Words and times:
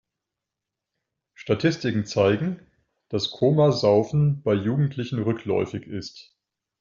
Statistiken 1.35 2.07
zeigen, 2.07 2.59
dass 3.09 3.29
Komasaufen 3.29 4.41
bei 4.41 4.55
Jugendlichen 4.55 5.21
rückläufig 5.21 5.85
ist. 5.85 6.35